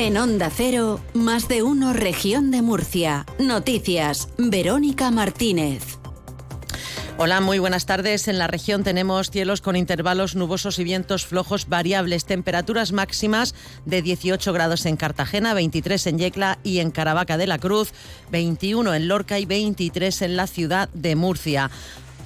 En 0.00 0.16
Onda 0.16 0.48
Cero, 0.48 1.00
más 1.12 1.48
de 1.48 1.64
uno 1.64 1.92
región 1.92 2.52
de 2.52 2.62
Murcia. 2.62 3.26
Noticias, 3.40 4.28
Verónica 4.38 5.10
Martínez. 5.10 5.82
Hola, 7.16 7.40
muy 7.40 7.58
buenas 7.58 7.84
tardes. 7.84 8.28
En 8.28 8.38
la 8.38 8.46
región 8.46 8.84
tenemos 8.84 9.32
cielos 9.32 9.60
con 9.60 9.74
intervalos 9.74 10.36
nubosos 10.36 10.78
y 10.78 10.84
vientos 10.84 11.26
flojos 11.26 11.68
variables, 11.68 12.26
temperaturas 12.26 12.92
máximas 12.92 13.56
de 13.86 14.00
18 14.00 14.52
grados 14.52 14.86
en 14.86 14.96
Cartagena, 14.96 15.52
23 15.52 16.06
en 16.06 16.18
Yecla 16.18 16.60
y 16.62 16.78
en 16.78 16.92
Caravaca 16.92 17.36
de 17.36 17.48
la 17.48 17.58
Cruz, 17.58 17.92
21 18.30 18.94
en 18.94 19.08
Lorca 19.08 19.40
y 19.40 19.46
23 19.46 20.22
en 20.22 20.36
la 20.36 20.46
ciudad 20.46 20.88
de 20.90 21.16
Murcia. 21.16 21.72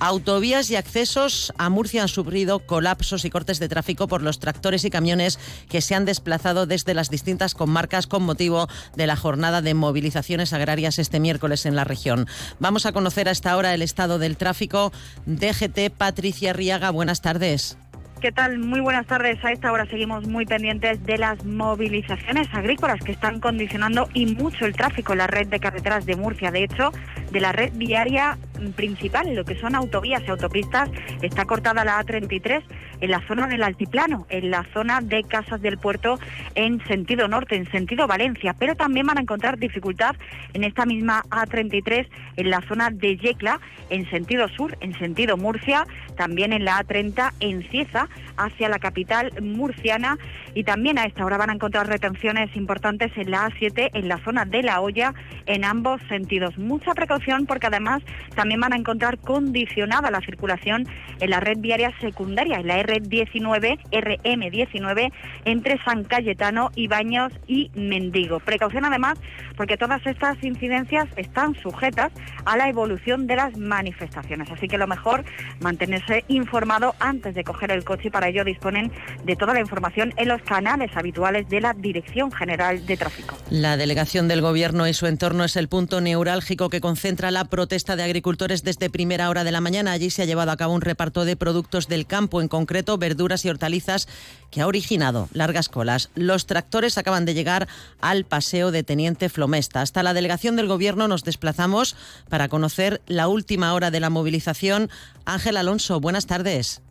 Autovías 0.04 0.68
y 0.68 0.74
accesos 0.74 1.54
a 1.58 1.70
Murcia 1.70 2.02
han 2.02 2.08
sufrido 2.08 2.66
colapsos 2.66 3.24
y 3.24 3.30
cortes 3.30 3.60
de 3.60 3.68
tráfico 3.68 4.08
por 4.08 4.20
los 4.20 4.40
tractores 4.40 4.84
y 4.84 4.90
camiones 4.90 5.38
que 5.68 5.80
se 5.80 5.94
han 5.94 6.04
desplazado 6.04 6.66
desde 6.66 6.92
las 6.92 7.08
distintas 7.08 7.54
comarcas 7.54 8.08
con 8.08 8.24
motivo 8.24 8.66
de 8.96 9.06
la 9.06 9.14
jornada 9.14 9.62
de 9.62 9.74
movilizaciones 9.74 10.52
agrarias 10.52 10.98
este 10.98 11.20
miércoles 11.20 11.66
en 11.66 11.76
la 11.76 11.84
región. 11.84 12.26
Vamos 12.58 12.84
a 12.84 12.90
conocer 12.90 13.28
a 13.28 13.30
esta 13.30 13.56
hora 13.56 13.74
el 13.74 13.80
estado 13.80 14.18
del 14.18 14.36
tráfico. 14.36 14.92
DGT 15.26 15.96
Patricia 15.96 16.52
Riaga, 16.52 16.90
buenas 16.90 17.22
tardes. 17.22 17.78
¿Qué 18.20 18.32
tal? 18.32 18.58
Muy 18.58 18.80
buenas 18.80 19.06
tardes. 19.06 19.44
A 19.44 19.52
esta 19.52 19.70
hora 19.70 19.86
seguimos 19.86 20.26
muy 20.26 20.46
pendientes 20.46 21.04
de 21.04 21.18
las 21.18 21.44
movilizaciones 21.44 22.48
agrícolas 22.52 23.00
que 23.04 23.12
están 23.12 23.38
condicionando 23.38 24.08
y 24.14 24.26
mucho 24.26 24.66
el 24.66 24.74
tráfico 24.74 25.12
en 25.12 25.18
la 25.18 25.26
red 25.28 25.46
de 25.46 25.60
carreteras 25.60 26.06
de 26.06 26.16
Murcia. 26.16 26.50
De 26.50 26.64
hecho, 26.64 26.90
de 27.30 27.40
la 27.40 27.52
red 27.52 27.72
viaria 27.74 28.36
principal, 28.76 29.34
lo 29.34 29.44
que 29.44 29.58
son 29.58 29.74
autovías 29.74 30.22
y 30.26 30.30
autopistas, 30.30 30.90
está 31.22 31.44
cortada 31.44 31.84
la 31.84 32.00
A33 32.00 32.62
en 33.00 33.10
la 33.10 33.26
zona 33.26 33.48
del 33.48 33.62
altiplano, 33.62 34.26
en 34.28 34.50
la 34.50 34.64
zona 34.72 35.00
de 35.00 35.24
Casas 35.24 35.60
del 35.60 35.78
Puerto 35.78 36.18
en 36.54 36.84
sentido 36.86 37.28
norte, 37.28 37.56
en 37.56 37.70
sentido 37.70 38.06
Valencia, 38.06 38.54
pero 38.58 38.76
también 38.76 39.06
van 39.06 39.18
a 39.18 39.22
encontrar 39.22 39.58
dificultad 39.58 40.14
en 40.54 40.64
esta 40.64 40.86
misma 40.86 41.22
A33 41.30 42.08
en 42.36 42.50
la 42.50 42.60
zona 42.68 42.90
de 42.90 43.16
Yecla, 43.16 43.60
en 43.90 44.08
sentido 44.10 44.48
sur, 44.48 44.76
en 44.80 44.96
sentido 44.98 45.36
Murcia, 45.36 45.86
también 46.16 46.52
en 46.52 46.64
la 46.64 46.82
A30 46.82 47.32
en 47.40 47.68
Cieza, 47.70 48.08
hacia 48.36 48.68
la 48.68 48.78
capital 48.78 49.32
murciana 49.40 50.18
y 50.54 50.64
también 50.64 50.98
a 50.98 51.04
esta 51.04 51.24
hora 51.24 51.36
van 51.36 51.50
a 51.50 51.54
encontrar 51.54 51.86
retenciones 51.86 52.54
importantes 52.56 53.12
en 53.16 53.30
la 53.30 53.48
A7 53.48 53.90
en 53.94 54.08
la 54.08 54.22
zona 54.24 54.44
de 54.44 54.62
La 54.62 54.80
Hoya 54.80 55.14
en 55.46 55.64
ambos 55.64 56.00
sentidos. 56.08 56.56
Mucha 56.58 56.92
precaución 56.94 57.46
porque 57.46 57.66
además 57.66 58.02
también 58.42 58.60
van 58.60 58.72
a 58.72 58.76
encontrar 58.76 59.18
condicionada 59.18 60.10
la 60.10 60.20
circulación 60.20 60.84
en 61.20 61.30
la 61.30 61.38
red 61.38 61.58
viaria 61.58 61.92
secundaria, 62.00 62.56
en 62.56 62.66
la 62.66 62.82
R19, 62.82 63.78
RM19 63.92 65.12
entre 65.44 65.80
San 65.84 66.02
Cayetano, 66.02 66.72
Baños 66.88 67.32
y 67.46 67.70
Mendigo. 67.74 68.40
Precaución 68.40 68.84
además 68.84 69.20
porque 69.56 69.76
todas 69.76 70.04
estas 70.06 70.42
incidencias 70.42 71.06
están 71.14 71.54
sujetas 71.54 72.10
a 72.44 72.56
la 72.56 72.68
evolución 72.68 73.28
de 73.28 73.36
las 73.36 73.56
manifestaciones, 73.56 74.50
así 74.50 74.66
que 74.66 74.76
lo 74.76 74.88
mejor 74.88 75.24
mantenerse 75.60 76.24
informado 76.26 76.96
antes 76.98 77.36
de 77.36 77.44
coger 77.44 77.70
el 77.70 77.84
coche 77.84 78.08
y 78.08 78.10
para 78.10 78.28
ello 78.28 78.44
disponen 78.44 78.90
de 79.24 79.36
toda 79.36 79.54
la 79.54 79.60
información 79.60 80.12
en 80.16 80.26
los 80.26 80.42
canales 80.42 80.90
habituales 80.96 81.48
de 81.48 81.60
la 81.60 81.74
Dirección 81.74 82.32
General 82.32 82.84
de 82.84 82.96
Tráfico. 82.96 83.36
La 83.50 83.76
delegación 83.76 84.26
del 84.26 84.40
Gobierno 84.40 84.88
y 84.88 84.94
su 84.94 85.06
entorno 85.06 85.44
es 85.44 85.54
el 85.54 85.68
punto 85.68 86.00
neurálgico 86.00 86.70
que 86.70 86.80
concentra 86.80 87.30
la 87.30 87.44
protesta 87.44 87.94
de 87.94 88.02
desde 88.36 88.90
primera 88.90 89.28
hora 89.28 89.44
de 89.44 89.52
la 89.52 89.60
mañana. 89.60 89.92
Allí 89.92 90.10
se 90.10 90.22
ha 90.22 90.24
llevado 90.24 90.50
a 90.50 90.56
cabo 90.56 90.74
un 90.74 90.80
reparto 90.80 91.24
de 91.24 91.36
productos 91.36 91.86
del 91.86 92.06
campo, 92.06 92.40
en 92.40 92.48
concreto 92.48 92.98
verduras 92.98 93.44
y 93.44 93.50
hortalizas, 93.50 94.08
que 94.50 94.60
ha 94.60 94.66
originado 94.66 95.28
largas 95.32 95.68
colas. 95.68 96.10
Los 96.14 96.46
tractores 96.46 96.98
acaban 96.98 97.24
de 97.24 97.34
llegar 97.34 97.68
al 98.00 98.24
paseo 98.24 98.70
de 98.70 98.82
Teniente 98.82 99.28
Flomesta. 99.28 99.82
Hasta 99.82 100.02
la 100.02 100.14
delegación 100.14 100.56
del 100.56 100.66
Gobierno 100.66 101.08
nos 101.08 101.24
desplazamos 101.24 101.94
para 102.28 102.48
conocer 102.48 103.00
la 103.06 103.28
última 103.28 103.74
hora 103.74 103.90
de 103.90 104.00
la 104.00 104.10
movilización. 104.10 104.90
Ángel 105.24 105.56
Alonso, 105.56 106.00
buenas 106.00 106.26
tardes. 106.26 106.82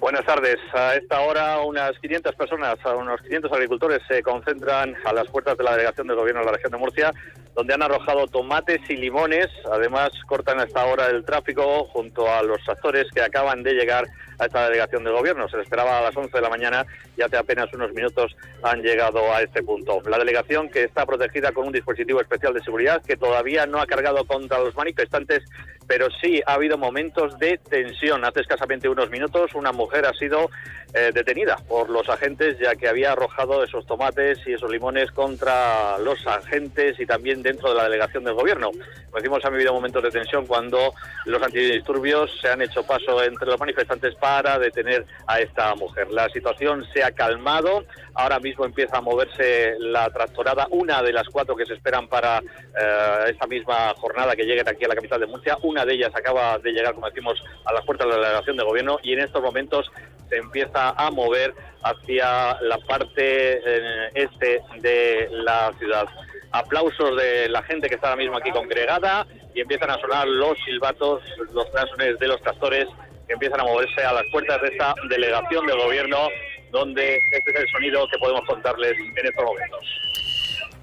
Buenas 0.00 0.24
tardes. 0.24 0.56
A 0.72 0.94
esta 0.94 1.20
hora 1.20 1.60
unas 1.60 1.92
500 1.98 2.34
personas, 2.34 2.76
unos 2.98 3.20
500 3.20 3.52
agricultores 3.52 4.00
se 4.08 4.22
concentran 4.22 4.94
a 5.04 5.12
las 5.12 5.28
puertas 5.28 5.58
de 5.58 5.64
la 5.64 5.72
delegación 5.72 6.06
del 6.06 6.16
gobierno 6.16 6.40
de 6.40 6.46
la 6.46 6.52
región 6.52 6.72
de 6.72 6.78
Murcia, 6.78 7.12
donde 7.54 7.74
han 7.74 7.82
arrojado 7.82 8.26
tomates 8.26 8.80
y 8.88 8.96
limones. 8.96 9.48
Además, 9.70 10.10
cortan 10.26 10.60
a 10.60 10.64
esta 10.64 10.84
hora 10.84 11.06
el 11.06 11.24
tráfico 11.24 11.84
junto 11.86 12.30
a 12.32 12.42
los 12.42 12.66
actores 12.68 13.06
que 13.12 13.22
acaban 13.22 13.62
de 13.62 13.74
llegar 13.74 14.06
a 14.38 14.46
esta 14.46 14.64
delegación 14.64 15.04
del 15.04 15.12
gobierno. 15.12 15.48
Se 15.48 15.56
les 15.56 15.64
esperaba 15.64 15.98
a 15.98 16.02
las 16.02 16.16
11 16.16 16.30
de 16.30 16.40
la 16.40 16.48
mañana 16.48 16.86
y 17.16 17.22
hace 17.22 17.36
apenas 17.36 17.72
unos 17.74 17.92
minutos 17.92 18.34
han 18.62 18.82
llegado 18.82 19.32
a 19.32 19.42
este 19.42 19.62
punto. 19.62 20.00
La 20.08 20.18
delegación 20.18 20.70
que 20.70 20.84
está 20.84 21.04
protegida 21.04 21.52
con 21.52 21.66
un 21.66 21.72
dispositivo 21.72 22.20
especial 22.20 22.54
de 22.54 22.62
seguridad 22.62 23.02
que 23.02 23.16
todavía 23.16 23.66
no 23.66 23.80
ha 23.80 23.86
cargado 23.86 24.24
contra 24.24 24.58
los 24.58 24.74
manifestantes, 24.74 25.44
pero 25.86 26.08
sí 26.22 26.40
ha 26.46 26.54
habido 26.54 26.78
momentos 26.78 27.38
de 27.38 27.58
tensión. 27.58 28.24
Hace 28.24 28.40
escasamente 28.40 28.88
unos 28.88 29.10
minutos 29.10 29.54
una 29.54 29.72
mujer 29.72 30.06
ha 30.06 30.14
sido 30.14 30.50
eh, 30.94 31.10
detenida 31.14 31.56
por 31.68 31.88
los 31.88 32.08
agentes 32.08 32.58
ya 32.58 32.74
que 32.74 32.88
había 32.88 33.12
arrojado 33.12 33.62
esos 33.62 33.86
tomates 33.86 34.38
y 34.46 34.54
esos 34.54 34.70
limones 34.70 35.10
contra 35.12 35.98
los 35.98 36.26
agentes 36.26 36.98
y 36.98 37.06
también 37.06 37.39
dentro 37.42 37.70
de 37.70 37.76
la 37.76 37.84
delegación 37.84 38.24
del 38.24 38.34
gobierno. 38.34 38.70
Como 38.70 39.16
decimos, 39.16 39.44
han 39.44 39.54
habido 39.54 39.72
momentos 39.72 40.02
de 40.02 40.10
tensión 40.10 40.46
cuando 40.46 40.92
los 41.26 41.42
antidisturbios 41.42 42.38
se 42.40 42.48
han 42.48 42.62
hecho 42.62 42.84
paso 42.84 43.22
entre 43.22 43.46
los 43.46 43.58
manifestantes 43.58 44.14
para 44.16 44.58
detener 44.58 45.04
a 45.26 45.40
esta 45.40 45.74
mujer. 45.74 46.08
La 46.10 46.28
situación 46.28 46.86
se 46.92 47.02
ha 47.02 47.10
calmado, 47.12 47.84
ahora 48.14 48.38
mismo 48.38 48.64
empieza 48.64 48.98
a 48.98 49.00
moverse 49.00 49.76
la 49.78 50.08
tractorada, 50.10 50.66
una 50.70 51.02
de 51.02 51.12
las 51.12 51.28
cuatro 51.28 51.56
que 51.56 51.66
se 51.66 51.74
esperan 51.74 52.08
para 52.08 52.38
eh, 52.38 53.24
esta 53.28 53.46
misma 53.46 53.94
jornada 53.96 54.36
que 54.36 54.44
lleguen 54.44 54.68
aquí 54.68 54.84
a 54.84 54.88
la 54.88 54.94
capital 54.94 55.20
de 55.20 55.26
Murcia. 55.26 55.56
Una 55.62 55.84
de 55.84 55.94
ellas 55.94 56.12
acaba 56.14 56.58
de 56.58 56.72
llegar, 56.72 56.94
como 56.94 57.08
decimos, 57.08 57.42
a 57.64 57.72
las 57.72 57.84
puertas 57.84 58.06
de 58.06 58.14
la 58.14 58.28
delegación 58.28 58.56
de 58.56 58.64
gobierno 58.64 58.98
y 59.02 59.12
en 59.12 59.20
estos 59.20 59.42
momentos 59.42 59.90
se 60.28 60.36
empieza 60.36 60.90
a 60.90 61.10
mover 61.10 61.52
hacia 61.82 62.60
la 62.62 62.78
parte 62.78 63.60
eh, 63.64 64.10
este 64.14 64.60
de 64.80 65.28
la 65.32 65.72
ciudad. 65.78 66.06
Aplausos 66.52 67.16
de 67.16 67.48
la 67.48 67.62
gente 67.62 67.88
que 67.88 67.94
está 67.94 68.08
ahora 68.08 68.22
mismo 68.22 68.36
aquí 68.36 68.50
congregada 68.50 69.26
y 69.54 69.60
empiezan 69.60 69.90
a 69.90 70.00
sonar 70.00 70.26
los 70.26 70.58
silbatos, 70.64 71.22
los 71.52 71.66
clasones 71.70 72.18
de 72.18 72.28
los 72.28 72.40
tractores 72.42 72.86
que 73.26 73.34
empiezan 73.34 73.60
a 73.60 73.64
moverse 73.64 74.02
a 74.04 74.12
las 74.12 74.24
puertas 74.32 74.60
de 74.62 74.68
esta 74.68 74.94
delegación 75.08 75.66
del 75.66 75.78
gobierno, 75.78 76.28
donde 76.72 77.16
este 77.32 77.50
es 77.52 77.60
el 77.60 77.68
sonido 77.68 78.08
que 78.08 78.18
podemos 78.18 78.42
contarles 78.46 78.94
en 78.98 79.26
estos 79.26 79.44
momentos. 79.44 80.09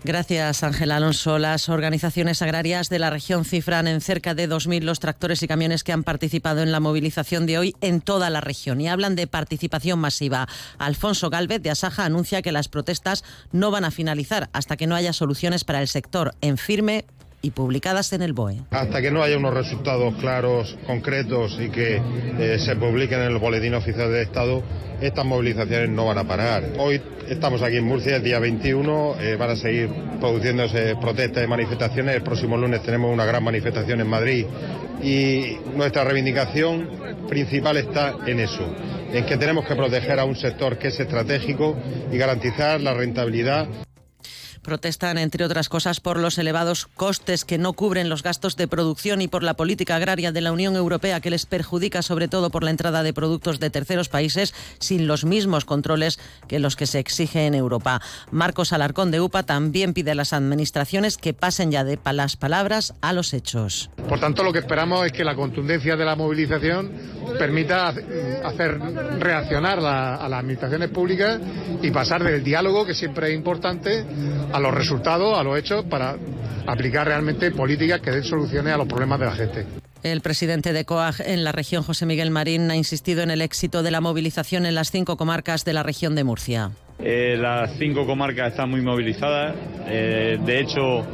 Gracias, 0.03 0.63
Ángel 0.63 0.91
Alonso. 0.91 1.39
Las 1.39 1.69
organizaciones 1.69 2.41
agrarias 2.41 2.87
de 2.89 2.99
la 2.99 3.09
región 3.09 3.43
cifran 3.45 3.87
en 3.87 3.99
cerca 3.99 4.35
de 4.35 4.47
2.000 4.47 4.83
los 4.83 4.99
tractores 4.99 5.41
y 5.41 5.47
camiones 5.47 5.83
que 5.83 5.91
han 5.91 6.03
participado 6.03 6.61
en 6.61 6.71
la 6.71 6.79
movilización 6.79 7.45
de 7.45 7.57
hoy 7.57 7.75
en 7.81 8.01
toda 8.01 8.29
la 8.29 8.39
región 8.39 8.79
y 8.79 8.87
hablan 8.87 9.15
de 9.15 9.27
participación 9.27 9.99
masiva. 9.99 10.47
Alfonso 10.77 11.29
Galvez 11.29 11.61
de 11.61 11.71
Asaja 11.71 12.05
anuncia 12.05 12.41
que 12.41 12.51
las 12.51 12.69
protestas 12.69 13.23
no 13.51 13.71
van 13.71 13.85
a 13.85 13.91
finalizar 13.91 14.49
hasta 14.53 14.77
que 14.77 14.87
no 14.87 14.95
haya 14.95 15.13
soluciones 15.13 15.63
para 15.63 15.81
el 15.81 15.87
sector 15.87 16.35
en 16.41 16.57
firme 16.57 17.05
y 17.47 17.51
publicadas 17.51 18.11
en 18.11 18.21
el 18.21 18.33
BOE. 18.33 18.57
Hasta 18.71 19.01
que 19.01 19.09
no 19.09 19.23
haya 19.23 19.37
unos 19.37 19.53
resultados 19.53 20.15
claros, 20.15 20.77
concretos 20.85 21.57
y 21.61 21.69
que 21.69 22.01
eh, 22.39 22.59
se 22.59 22.75
publiquen 22.75 23.21
en 23.21 23.31
el 23.31 23.37
Boletín 23.37 23.73
Oficial 23.73 24.11
de 24.11 24.23
Estado, 24.23 24.61
estas 24.99 25.23
movilizaciones 25.23 25.89
no 25.89 26.07
van 26.07 26.17
a 26.17 26.25
parar. 26.25 26.73
Hoy 26.77 27.01
estamos 27.29 27.61
aquí 27.61 27.77
en 27.77 27.85
Murcia, 27.85 28.17
el 28.17 28.23
día 28.23 28.39
21, 28.39 29.15
eh, 29.21 29.37
van 29.37 29.51
a 29.51 29.55
seguir 29.55 29.89
produciéndose 30.19 30.97
protestas 30.97 31.45
y 31.45 31.47
manifestaciones. 31.47 32.15
El 32.15 32.23
próximo 32.23 32.57
lunes 32.57 32.83
tenemos 32.83 33.13
una 33.13 33.23
gran 33.23 33.41
manifestación 33.41 34.01
en 34.01 34.07
Madrid 34.07 34.45
y 35.01 35.57
nuestra 35.73 36.03
reivindicación 36.03 36.89
principal 37.29 37.77
está 37.77 38.13
en 38.25 38.41
eso, 38.41 38.67
en 39.13 39.25
que 39.25 39.37
tenemos 39.37 39.65
que 39.65 39.75
proteger 39.75 40.19
a 40.19 40.25
un 40.25 40.35
sector 40.35 40.77
que 40.77 40.89
es 40.89 40.99
estratégico 40.99 41.77
y 42.11 42.17
garantizar 42.17 42.81
la 42.81 42.93
rentabilidad 42.93 43.69
Protestan, 44.67 45.17
entre 45.17 45.45
otras 45.45 45.69
cosas, 45.69 46.01
por 46.01 46.19
los 46.19 46.37
elevados 46.37 46.87
costes 46.87 47.45
que 47.45 47.57
no 47.57 47.71
cubren 47.71 48.09
los 48.09 48.21
gastos 48.21 48.57
de 48.57 48.67
producción 48.67 49.21
y 49.21 49.29
por 49.29 49.41
la 49.41 49.53
política 49.53 49.95
agraria 49.95 50.33
de 50.33 50.41
la 50.41 50.51
Unión 50.51 50.75
Europea 50.75 51.21
que 51.21 51.29
les 51.29 51.45
perjudica 51.45 52.01
sobre 52.01 52.27
todo 52.27 52.49
por 52.49 52.65
la 52.65 52.71
entrada 52.71 53.01
de 53.01 53.13
productos 53.13 53.61
de 53.61 53.69
terceros 53.69 54.09
países 54.09 54.53
sin 54.79 55.07
los 55.07 55.23
mismos 55.23 55.63
controles 55.63 56.19
que 56.49 56.59
los 56.59 56.75
que 56.75 56.85
se 56.85 56.99
exige 56.99 57.45
en 57.45 57.55
Europa. 57.55 58.01
Marcos 58.29 58.73
Alarcón 58.73 59.09
de 59.09 59.21
UPA 59.21 59.43
también 59.43 59.93
pide 59.93 60.11
a 60.11 60.15
las 60.15 60.33
administraciones 60.33 61.15
que 61.15 61.33
pasen 61.33 61.71
ya 61.71 61.85
de 61.85 61.97
las 62.11 62.35
palabras 62.35 62.93
a 62.99 63.13
los 63.13 63.33
hechos. 63.33 63.89
Por 64.09 64.19
tanto, 64.19 64.43
lo 64.43 64.51
que 64.51 64.59
esperamos 64.59 65.05
es 65.05 65.13
que 65.13 65.23
la 65.23 65.35
contundencia 65.35 65.95
de 65.95 66.03
la 66.03 66.17
movilización 66.17 66.91
permita 67.37 67.87
hacer 68.43 68.79
reaccionar 69.19 69.79
a 69.79 70.27
las 70.27 70.39
administraciones 70.39 70.89
públicas 70.89 71.39
y 71.81 71.91
pasar 71.91 72.23
del 72.23 72.43
diálogo, 72.43 72.85
que 72.85 72.93
siempre 72.93 73.29
es 73.29 73.35
importante, 73.35 74.05
a 74.51 74.59
los 74.59 74.73
resultados, 74.73 75.37
a 75.37 75.43
los 75.43 75.57
hechos, 75.57 75.85
para 75.85 76.15
aplicar 76.65 77.07
realmente 77.07 77.51
políticas 77.51 78.01
que 78.01 78.11
den 78.11 78.23
soluciones 78.23 78.73
a 78.73 78.77
los 78.77 78.87
problemas 78.87 79.19
de 79.19 79.25
la 79.25 79.31
gente. 79.31 79.65
El 80.03 80.21
presidente 80.21 80.73
de 80.73 80.85
COAG 80.85 81.21
en 81.25 81.43
la 81.43 81.51
región, 81.51 81.83
José 81.83 82.05
Miguel 82.05 82.29
Marín, 82.29 82.69
ha 82.69 82.75
insistido 82.75 83.23
en 83.23 83.31
el 83.31 83.41
éxito 83.41 83.83
de 83.83 83.91
la 83.91 83.99
movilización 83.99 84.65
en 84.65 84.75
las 84.75 84.91
cinco 84.91 85.17
comarcas 85.17 85.65
de 85.65 85.73
la 85.73 85.83
región 85.83 86.15
de 86.15 86.23
Murcia. 86.23 86.71
Eh, 86.99 87.35
las 87.39 87.77
cinco 87.77 88.05
comarcas 88.05 88.51
están 88.51 88.69
muy 88.69 88.81
movilizadas. 88.81 89.55
Eh, 89.87 90.39
de 90.45 90.59
hecho, 90.59 91.05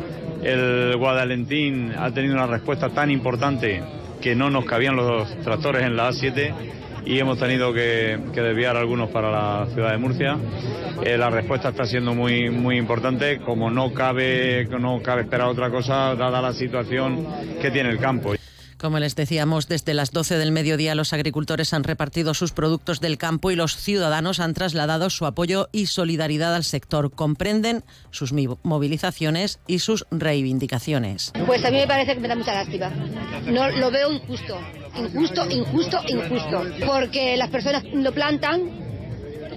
el 0.43 0.97
Guadalentín 0.97 1.93
ha 1.97 2.11
tenido 2.11 2.35
una 2.35 2.47
respuesta 2.47 2.89
tan 2.89 3.09
importante 3.09 3.81
que 4.23 4.35
no 4.35 4.49
nos 4.49 4.63
cabían 4.63 4.95
los 4.95 5.37
tractores 5.41 5.83
en 5.83 5.97
la 5.97 6.09
A7 6.09 6.53
y 7.05 7.19
hemos 7.19 7.37
tenido 7.37 7.73
que, 7.73 8.17
desviar 8.33 8.77
algunos 8.77 9.09
para 9.09 9.29
la 9.29 9.67
ciudad 9.73 9.91
de 9.91 9.97
Murcia. 9.97 10.37
Eh, 11.03 11.17
la 11.17 11.29
respuesta 11.29 11.69
está 11.69 11.83
siendo 11.83 12.15
muy, 12.15 12.49
muy 12.49 12.77
importante, 12.77 13.39
como 13.39 13.69
no 13.69 13.93
cabe, 13.93 14.65
no 14.79 15.01
cabe 15.01 15.23
esperar 15.23 15.49
otra 15.49 15.69
cosa, 15.69 16.15
dada 16.15 16.41
la 16.41 16.53
situación 16.53 17.27
que 17.61 17.69
tiene 17.69 17.89
el 17.89 17.99
campo. 17.99 18.33
Como 18.83 18.99
les 18.99 19.15
decíamos, 19.15 19.69
desde 19.69 19.93
las 19.93 20.11
12 20.11 20.37
del 20.37 20.51
mediodía 20.51 20.93
los 20.93 21.13
agricultores 21.13 21.73
han 21.73 21.85
repartido 21.85 22.33
sus 22.33 22.51
productos 22.51 22.99
del 22.99 23.17
campo 23.17 23.49
y 23.49 23.55
los 23.55 23.77
ciudadanos 23.77 24.41
han 24.41 24.53
trasladado 24.53 25.09
su 25.09 25.25
apoyo 25.25 25.69
y 25.71 25.85
solidaridad 25.85 26.53
al 26.53 26.65
sector. 26.65 27.09
Comprenden 27.09 27.85
sus 28.11 28.33
movilizaciones 28.33 29.61
y 29.67 29.79
sus 29.79 30.05
reivindicaciones. 30.11 31.31
Pues 31.45 31.63
a 31.63 31.71
mí 31.71 31.77
me 31.77 31.87
parece 31.87 32.15
que 32.15 32.19
me 32.19 32.27
da 32.27 32.35
mucha 32.35 32.53
lástima. 32.53 32.89
No 33.45 33.69
lo 33.71 33.89
veo 33.89 34.11
injusto, 34.11 34.59
injusto, 34.97 35.49
injusto, 35.49 36.01
injusto, 36.05 36.65
porque 36.85 37.37
las 37.37 37.49
personas 37.51 37.85
lo 37.85 38.11
plantan, 38.11 38.69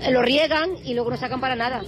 lo 0.08 0.22
riegan 0.22 0.70
y 0.84 0.94
luego 0.94 1.10
no 1.10 1.16
sacan 1.16 1.40
para 1.40 1.56
nada 1.56 1.82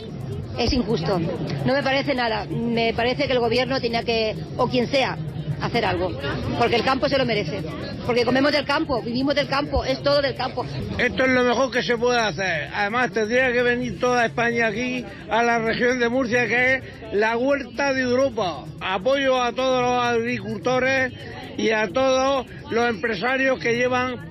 es 0.59 0.73
injusto. 0.73 1.21
No 1.21 1.73
me 1.73 1.85
parece 1.85 2.17
nada. 2.17 2.45
Me 2.47 2.93
parece 2.93 3.29
que 3.29 3.33
el 3.33 3.39
gobierno 3.39 3.81
tenía 3.81 4.03
que, 4.03 4.35
o 4.57 4.67
quien 4.67 4.89
sea, 4.89 5.17
hacer 5.61 5.85
algo, 5.85 6.13
porque 6.59 6.77
el 6.77 6.85
campo 6.85 7.09
se 7.09 7.19
lo 7.19 7.25
merece, 7.25 7.63
porque 8.07 8.25
comemos 8.25 8.53
del 8.53 8.65
campo, 8.65 9.03
vivimos 9.03 9.35
del 9.35 9.49
campo, 9.49 9.85
es 9.85 10.03
todo 10.03 10.23
del 10.23 10.35
campo. 10.35 10.65
Esto 10.99 11.25
es 11.25 11.31
lo 11.31 11.45
mejor 11.45 11.71
que 11.71 11.83
se 11.83 11.97
puede 11.97 12.21
hacer. 12.21 12.71
Además, 12.73 13.13
tendría 13.13 13.53
que 13.53 13.63
venir 13.63 13.99
toda 13.99 14.27
España 14.27 14.69
aquí, 14.69 15.05
a 15.31 15.43
la 15.43 15.59
región 15.59 15.99
de 15.99 16.09
Murcia, 16.09 16.47
que 16.47 16.75
es 16.75 16.83
la 17.13 17.37
huerta 17.37 17.93
de 17.93 18.03
Europa. 18.03 18.65
Apoyo 18.81 19.43
a 19.43 19.53
todos 19.53 19.83
los 19.83 20.05
agricultores 20.05 21.13
y 21.57 21.71
a 21.71 21.89
todos 21.89 22.47
los 22.71 22.89
empresarios 22.89 23.59
que 23.59 23.77
llevan 23.77 24.29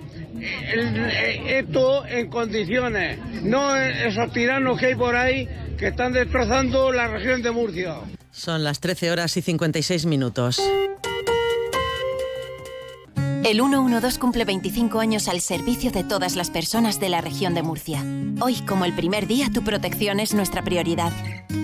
esto 1.47 2.05
en 2.05 2.29
condiciones, 2.29 3.19
no 3.43 3.75
esos 3.75 4.31
tiranos 4.33 4.79
que 4.79 4.87
hay 4.87 4.95
por 4.95 5.15
ahí 5.15 5.47
que 5.77 5.87
están 5.87 6.13
destrozando 6.13 6.91
la 6.91 7.07
región 7.07 7.41
de 7.41 7.51
Murcia. 7.51 7.95
Son 8.31 8.63
las 8.63 8.79
13 8.79 9.11
horas 9.11 9.35
y 9.37 9.41
56 9.41 10.05
minutos. 10.05 10.61
El 13.43 13.59
112 13.59 14.19
cumple 14.19 14.45
25 14.45 14.99
años 14.99 15.27
al 15.27 15.41
servicio 15.41 15.91
de 15.91 16.03
todas 16.03 16.35
las 16.35 16.49
personas 16.49 16.99
de 16.99 17.09
la 17.09 17.21
región 17.21 17.53
de 17.53 17.63
Murcia. 17.63 18.03
Hoy, 18.41 18.55
como 18.61 18.85
el 18.85 18.93
primer 18.93 19.27
día, 19.27 19.49
tu 19.53 19.63
protección 19.63 20.19
es 20.19 20.33
nuestra 20.33 20.63
prioridad. 20.63 21.11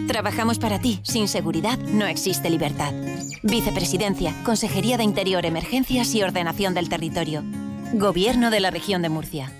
Trabajamos 0.07 0.59
para 0.59 0.79
ti. 0.79 1.01
Sin 1.03 1.27
seguridad 1.27 1.77
no 1.77 2.05
existe 2.05 2.49
libertad. 2.49 2.93
Vicepresidencia, 3.43 4.33
Consejería 4.43 4.97
de 4.97 5.03
Interior, 5.03 5.45
Emergencias 5.45 6.13
y 6.15 6.23
Ordenación 6.23 6.73
del 6.73 6.89
Territorio. 6.89 7.43
Gobierno 7.93 8.49
de 8.49 8.59
la 8.59 8.71
región 8.71 9.01
de 9.01 9.09
Murcia. 9.09 9.51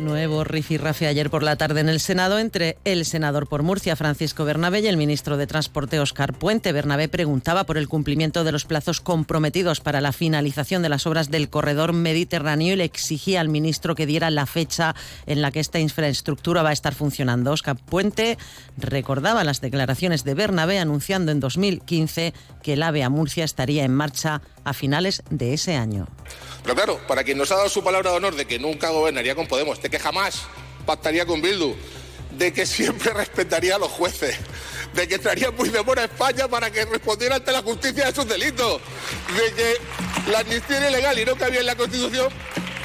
Nuevo 0.00 0.44
rifirrafe 0.44 1.06
ayer 1.06 1.28
por 1.28 1.42
la 1.42 1.56
tarde 1.56 1.80
en 1.80 1.90
el 1.90 2.00
Senado 2.00 2.38
entre 2.38 2.78
el 2.86 3.04
senador 3.04 3.46
por 3.46 3.62
Murcia, 3.62 3.96
Francisco 3.96 4.46
Bernabé, 4.46 4.80
y 4.80 4.86
el 4.86 4.96
ministro 4.96 5.36
de 5.36 5.46
Transporte, 5.46 6.00
Óscar 6.00 6.32
Puente. 6.32 6.72
Bernabé 6.72 7.08
preguntaba 7.08 7.64
por 7.64 7.76
el 7.76 7.86
cumplimiento 7.86 8.42
de 8.42 8.50
los 8.50 8.64
plazos 8.64 9.02
comprometidos 9.02 9.80
para 9.80 10.00
la 10.00 10.12
finalización 10.12 10.80
de 10.80 10.88
las 10.88 11.06
obras 11.06 11.30
del 11.30 11.50
corredor 11.50 11.92
mediterráneo 11.92 12.72
y 12.72 12.76
le 12.76 12.84
exigía 12.84 13.42
al 13.42 13.50
ministro 13.50 13.94
que 13.94 14.06
diera 14.06 14.30
la 14.30 14.46
fecha 14.46 14.94
en 15.26 15.42
la 15.42 15.50
que 15.50 15.60
esta 15.60 15.80
infraestructura 15.80 16.62
va 16.62 16.70
a 16.70 16.72
estar 16.72 16.94
funcionando. 16.94 17.52
Óscar 17.52 17.76
Puente 17.76 18.38
recordaba 18.78 19.44
las 19.44 19.60
declaraciones 19.60 20.24
de 20.24 20.32
Bernabé 20.32 20.78
anunciando 20.78 21.30
en 21.30 21.40
2015 21.40 22.32
que 22.62 22.72
el 22.72 22.82
AVE 22.82 23.06
Murcia 23.10 23.44
estaría 23.44 23.84
en 23.84 23.94
marcha 23.94 24.40
a 24.70 24.72
finales 24.72 25.22
de 25.30 25.52
ese 25.52 25.74
año. 25.74 26.06
Pero 26.62 26.74
claro, 26.76 27.00
para 27.08 27.24
quien 27.24 27.36
nos 27.36 27.50
ha 27.50 27.56
dado 27.56 27.68
su 27.68 27.82
palabra 27.82 28.12
de 28.12 28.16
honor 28.18 28.36
de 28.36 28.46
que 28.46 28.60
nunca 28.60 28.90
gobernaría 28.90 29.34
con 29.34 29.48
Podemos, 29.48 29.82
de 29.82 29.90
que 29.90 29.98
jamás 29.98 30.42
pactaría 30.86 31.26
con 31.26 31.42
Bildu, 31.42 31.74
de 32.38 32.52
que 32.52 32.64
siempre 32.66 33.12
respetaría 33.14 33.74
a 33.74 33.78
los 33.78 33.90
jueces, 33.90 34.36
de 34.94 35.08
que 35.08 35.18
traería 35.18 35.50
muy 35.50 35.70
de 35.70 35.80
buena 35.80 36.04
España 36.04 36.46
para 36.46 36.70
que 36.70 36.84
respondiera 36.84 37.36
ante 37.36 37.50
la 37.50 37.62
justicia 37.62 38.06
de 38.06 38.14
sus 38.14 38.28
delitos, 38.28 38.80
de 39.36 39.54
que 39.54 40.30
la 40.30 40.38
amnistía 40.38 40.76
era 40.76 40.90
ilegal 40.90 41.18
y 41.18 41.24
no 41.24 41.34
cabía 41.34 41.60
en 41.60 41.66
la 41.66 41.74
Constitución, 41.74 42.28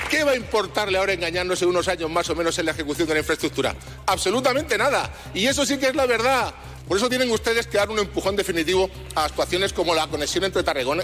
¿Qué 0.09 0.23
va 0.23 0.31
a 0.31 0.35
importarle 0.35 0.99
ahora 0.99 1.13
engañándose 1.13 1.65
unos 1.65 1.87
años 1.87 2.11
más 2.11 2.29
o 2.29 2.35
menos 2.35 2.57
en 2.59 2.65
la 2.65 2.71
ejecución 2.71 3.07
de 3.07 3.15
la 3.15 3.19
infraestructura? 3.21 3.75
Absolutamente 4.05 4.77
nada. 4.77 5.11
Y 5.33 5.47
eso 5.47 5.65
sí 5.65 5.77
que 5.79 5.87
es 5.87 5.95
la 5.95 6.05
verdad. 6.05 6.53
Por 6.87 6.97
eso 6.97 7.09
tienen 7.09 7.31
ustedes 7.31 7.67
que 7.67 7.77
dar 7.77 7.89
un 7.89 7.99
empujón 7.99 8.35
definitivo 8.35 8.89
a 9.15 9.25
actuaciones 9.25 9.73
como 9.73 9.95
la 9.95 10.07
conexión 10.07 10.43
entre 10.43 10.63
Tarragona, 10.63 11.03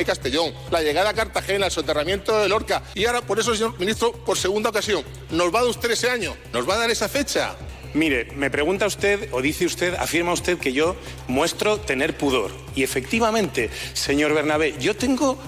y 0.00 0.04
Castellón, 0.04 0.52
la 0.70 0.82
llegada 0.82 1.10
a 1.10 1.14
Cartagena, 1.14 1.66
el 1.66 1.72
soterramiento 1.72 2.38
de 2.40 2.48
Lorca. 2.48 2.82
Y 2.94 3.04
ahora, 3.06 3.22
por 3.22 3.38
eso, 3.38 3.54
señor 3.54 3.78
ministro, 3.78 4.12
por 4.12 4.36
segunda 4.36 4.70
ocasión, 4.70 5.04
¿nos 5.30 5.54
va 5.54 5.60
a 5.60 5.62
dar 5.62 5.70
usted 5.70 5.90
ese 5.90 6.10
año? 6.10 6.36
¿Nos 6.52 6.68
va 6.68 6.74
a 6.74 6.78
dar 6.78 6.90
esa 6.90 7.08
fecha? 7.08 7.54
Mire, 7.94 8.26
me 8.36 8.50
pregunta 8.50 8.86
usted 8.86 9.28
o 9.32 9.40
dice 9.40 9.64
usted, 9.64 9.94
afirma 9.94 10.32
usted 10.32 10.58
que 10.58 10.72
yo 10.72 10.96
muestro 11.28 11.78
tener 11.78 12.16
pudor. 12.16 12.50
Y 12.74 12.82
efectivamente, 12.82 13.70
señor 13.94 14.34
Bernabé, 14.34 14.74
yo 14.78 14.94
tengo 14.96 15.38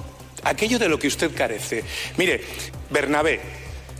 aquello 0.44 0.78
de 0.78 0.88
lo 0.88 0.98
que 0.98 1.08
usted 1.08 1.34
carece. 1.34 1.84
Mire, 2.16 2.42
Bernabé, 2.90 3.40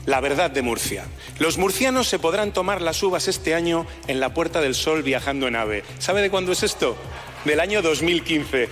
la 0.09 0.21
verdad 0.21 0.51
de 0.51 0.63
Murcia. 0.63 1.05
Los 1.39 1.59
murcianos 1.59 2.09
se 2.09 2.19
podrán 2.19 2.53
tomar 2.53 2.81
las 2.81 3.03
uvas 3.03 3.29
este 3.29 3.55
año 3.55 3.87
en 4.07 4.21
la 4.21 4.33
Puerta 4.33 4.63
del 4.63 4.75
Sol 4.75 5.03
viajando 5.03 5.47
en 5.47 5.55
AVE. 5.55 5.85
¿Sabe 5.99 6.23
de 6.23 6.31
cuándo 6.31 6.53
es 6.53 6.63
esto? 6.63 6.97
Del 7.45 7.61
año 7.61 7.83
2015. 7.83 8.71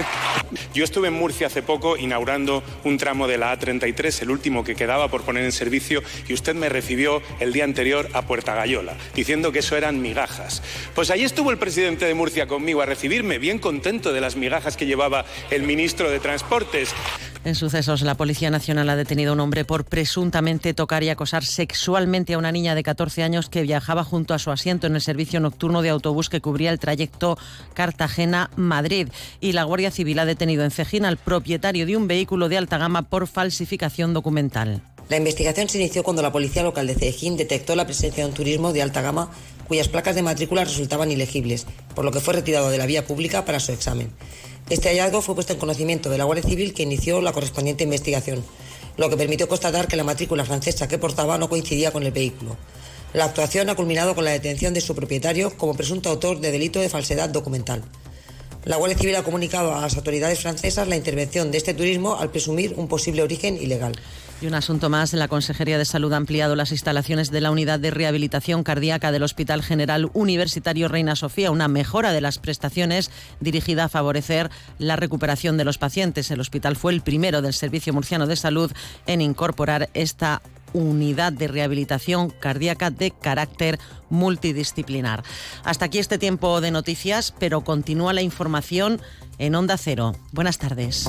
Yo 0.74 0.84
estuve 0.84 1.08
en 1.08 1.14
Murcia 1.14 1.48
hace 1.48 1.62
poco 1.62 1.98
inaugurando 1.98 2.62
un 2.82 2.96
tramo 2.96 3.28
de 3.28 3.36
la 3.36 3.56
A33, 3.58 4.22
el 4.22 4.30
último 4.30 4.64
que 4.64 4.74
quedaba 4.74 5.08
por 5.08 5.22
poner 5.22 5.44
en 5.44 5.52
servicio, 5.52 6.02
y 6.28 6.32
usted 6.32 6.54
me 6.54 6.70
recibió 6.70 7.20
el 7.40 7.52
día 7.52 7.64
anterior 7.64 8.08
a 8.14 8.22
Puerta 8.22 8.54
Gallola, 8.54 8.94
diciendo 9.14 9.52
que 9.52 9.58
eso 9.58 9.76
eran 9.76 10.00
migajas. 10.00 10.62
Pues 10.94 11.10
ahí 11.10 11.24
estuvo 11.24 11.50
el 11.50 11.58
presidente 11.58 12.06
de 12.06 12.14
Murcia 12.14 12.46
conmigo 12.46 12.80
a 12.80 12.86
recibirme, 12.86 13.38
bien 13.38 13.58
contento 13.58 14.14
de 14.14 14.22
las 14.22 14.36
migajas 14.36 14.78
que 14.78 14.86
llevaba 14.86 15.26
el 15.50 15.62
ministro 15.62 16.10
de 16.10 16.20
Transportes. 16.20 16.94
En 17.44 17.54
sucesos, 17.54 18.00
la 18.00 18.14
Policía 18.14 18.50
Nacional 18.50 18.88
ha 18.88 18.96
detenido 18.96 19.30
a 19.30 19.34
un 19.34 19.40
hombre 19.40 19.66
por 19.66 19.84
presuntamente 19.84 20.72
tocar 20.72 21.02
y 21.02 21.10
acosar 21.10 21.44
sexualmente 21.44 22.32
a 22.32 22.38
una 22.38 22.50
niña 22.50 22.74
de 22.74 22.82
14 22.82 23.22
años 23.22 23.50
que 23.50 23.60
viajaba 23.60 24.02
junto 24.02 24.32
a 24.32 24.38
su 24.38 24.50
asiento 24.50 24.86
en 24.86 24.94
el 24.94 25.02
servicio 25.02 25.40
nocturno 25.40 25.82
de 25.82 25.90
autobús 25.90 26.30
que 26.30 26.40
cubría 26.40 26.70
el 26.70 26.78
trayecto 26.78 27.36
Cartagena-Madrid. 27.74 29.08
Y 29.42 29.52
la 29.52 29.64
Guardia 29.64 29.90
Civil 29.90 30.20
ha 30.20 30.24
detenido 30.24 30.64
en 30.64 30.70
Cejín 30.70 31.04
al 31.04 31.18
propietario 31.18 31.84
de 31.84 31.98
un 31.98 32.08
vehículo 32.08 32.48
de 32.48 32.56
alta 32.56 32.78
gama 32.78 33.02
por 33.02 33.26
falsificación 33.26 34.14
documental. 34.14 34.80
La 35.10 35.18
investigación 35.18 35.68
se 35.68 35.78
inició 35.78 36.02
cuando 36.02 36.22
la 36.22 36.32
policía 36.32 36.62
local 36.62 36.86
de 36.86 36.94
Cejín 36.94 37.36
detectó 37.36 37.76
la 37.76 37.84
presencia 37.84 38.24
de 38.24 38.30
un 38.30 38.34
turismo 38.34 38.72
de 38.72 38.80
alta 38.80 39.02
gama 39.02 39.28
cuyas 39.68 39.88
placas 39.88 40.14
de 40.14 40.22
matrícula 40.22 40.64
resultaban 40.64 41.10
ilegibles, 41.10 41.66
por 41.94 42.06
lo 42.06 42.10
que 42.10 42.20
fue 42.20 42.34
retirado 42.34 42.70
de 42.70 42.78
la 42.78 42.86
vía 42.86 43.06
pública 43.06 43.44
para 43.44 43.60
su 43.60 43.72
examen. 43.72 44.10
Este 44.70 44.88
hallazgo 44.88 45.20
fue 45.20 45.34
puesto 45.34 45.52
en 45.52 45.58
conocimiento 45.58 46.08
de 46.08 46.16
la 46.16 46.24
Guardia 46.24 46.48
Civil 46.48 46.72
que 46.72 46.84
inició 46.84 47.20
la 47.20 47.32
correspondiente 47.32 47.84
investigación, 47.84 48.42
lo 48.96 49.10
que 49.10 49.16
permitió 49.16 49.46
constatar 49.46 49.88
que 49.88 49.96
la 49.96 50.04
matrícula 50.04 50.46
francesa 50.46 50.88
que 50.88 50.96
portaba 50.96 51.36
no 51.36 51.50
coincidía 51.50 51.92
con 51.92 52.02
el 52.02 52.12
vehículo. 52.12 52.56
La 53.12 53.26
actuación 53.26 53.68
ha 53.68 53.74
culminado 53.74 54.14
con 54.14 54.24
la 54.24 54.30
detención 54.30 54.72
de 54.72 54.80
su 54.80 54.94
propietario 54.94 55.54
como 55.58 55.74
presunto 55.74 56.08
autor 56.08 56.40
de 56.40 56.50
delito 56.50 56.80
de 56.80 56.88
falsedad 56.88 57.28
documental. 57.28 57.84
La 58.64 58.76
Guardia 58.76 58.96
Civil 58.96 59.16
ha 59.16 59.22
comunicado 59.22 59.74
a 59.74 59.82
las 59.82 59.96
autoridades 59.98 60.40
francesas 60.40 60.88
la 60.88 60.96
intervención 60.96 61.50
de 61.50 61.58
este 61.58 61.74
turismo 61.74 62.16
al 62.16 62.30
presumir 62.30 62.72
un 62.78 62.88
posible 62.88 63.22
origen 63.22 63.58
ilegal. 63.60 63.94
Y 64.40 64.46
un 64.46 64.54
asunto 64.54 64.90
más, 64.90 65.12
la 65.14 65.28
Consejería 65.28 65.78
de 65.78 65.84
Salud 65.84 66.12
ha 66.12 66.16
ampliado 66.16 66.54
las 66.54 66.70
instalaciones 66.72 67.30
de 67.30 67.40
la 67.40 67.50
unidad 67.50 67.80
de 67.80 67.90
rehabilitación 67.90 68.62
cardíaca 68.62 69.10
del 69.10 69.22
Hospital 69.22 69.62
General 69.62 70.10
Universitario 70.12 70.88
Reina 70.88 71.16
Sofía, 71.16 71.50
una 71.50 71.68
mejora 71.68 72.12
de 72.12 72.20
las 72.20 72.38
prestaciones 72.38 73.10
dirigida 73.40 73.84
a 73.84 73.88
favorecer 73.88 74.50
la 74.78 74.96
recuperación 74.96 75.56
de 75.56 75.64
los 75.64 75.78
pacientes. 75.78 76.30
El 76.30 76.40
hospital 76.40 76.76
fue 76.76 76.92
el 76.92 77.00
primero 77.00 77.40
del 77.40 77.54
Servicio 77.54 77.94
Murciano 77.94 78.26
de 78.26 78.36
Salud 78.36 78.70
en 79.06 79.22
incorporar 79.22 79.88
esta 79.94 80.42
unidad 80.74 81.32
de 81.32 81.48
rehabilitación 81.48 82.28
cardíaca 82.28 82.90
de 82.90 83.12
carácter 83.12 83.78
multidisciplinar. 84.10 85.22
Hasta 85.62 85.86
aquí 85.86 85.98
este 86.00 86.18
tiempo 86.18 86.60
de 86.60 86.70
noticias, 86.70 87.32
pero 87.38 87.62
continúa 87.62 88.12
la 88.12 88.22
información 88.22 89.00
en 89.38 89.54
Onda 89.54 89.78
Cero. 89.78 90.16
Buenas 90.32 90.58
tardes. 90.58 91.08